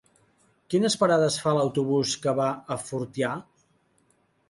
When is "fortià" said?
2.89-3.35